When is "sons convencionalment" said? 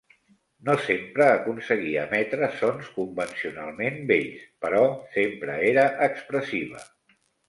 2.61-3.99